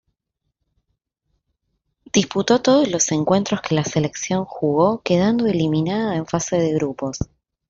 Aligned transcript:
Disputó 2.11 2.59
todos 2.59 2.89
los 2.89 3.11
encuentros 3.11 3.61
que 3.61 3.75
la 3.75 3.83
selección 3.83 4.45
jugó, 4.45 5.03
quedando 5.03 5.45
eliminada 5.45 6.15
en 6.15 6.25
fase 6.25 6.57
de 6.57 6.73
grupos. 6.73 7.19